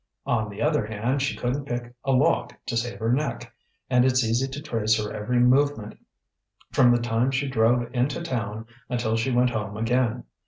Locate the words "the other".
0.49-0.87